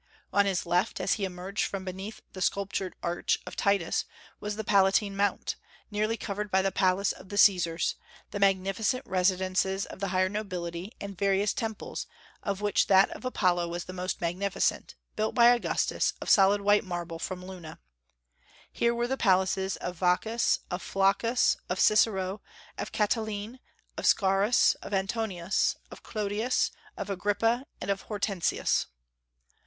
On 0.33 0.47
his 0.47 0.65
left, 0.65 0.99
as 0.99 1.13
he 1.13 1.25
emerged 1.25 1.63
from 1.65 1.85
beneath 1.85 2.21
the 2.33 2.41
sculptured 2.41 2.95
Arch 3.03 3.37
of 3.45 3.55
Titus, 3.55 4.03
was 4.39 4.55
the 4.55 4.63
Palatine 4.63 5.15
Mount, 5.15 5.57
nearly 5.91 6.17
covered 6.17 6.49
by 6.49 6.63
the 6.63 6.71
palace 6.71 7.11
of 7.11 7.29
the 7.29 7.37
Caesars, 7.37 7.97
the 8.31 8.39
magnificent 8.39 9.05
residences 9.05 9.85
of 9.85 9.99
the 9.99 10.07
higher 10.07 10.27
nobility, 10.27 10.91
and 10.99 11.19
various 11.19 11.53
temples, 11.53 12.07
of 12.41 12.61
which 12.61 12.87
that 12.87 13.11
of 13.11 13.25
Apollo 13.25 13.67
was 13.67 13.83
the 13.83 13.93
most 13.93 14.21
magnificent, 14.21 14.95
built 15.15 15.35
by 15.35 15.49
Augustus, 15.51 16.13
of 16.19 16.31
solid 16.31 16.61
white 16.61 16.83
marble 16.83 17.19
from 17.19 17.45
Luna. 17.45 17.77
Here 18.71 18.95
were 18.95 19.07
the 19.07 19.17
palaces 19.17 19.75
of 19.75 19.97
Vaccus, 19.97 20.61
of 20.71 20.81
Flaccus, 20.81 21.57
of 21.69 21.79
Cicero, 21.79 22.41
of 22.75 22.91
Catiline, 22.91 23.59
of 23.99 24.07
Scaurus, 24.07 24.73
of 24.81 24.95
Antoninus, 24.95 25.75
of 25.91 26.01
Clodius, 26.01 26.71
of 26.97 27.11
Agrippa, 27.11 27.67
and 27.79 27.91
of 27.91 28.01
Hortensius. 28.09 28.87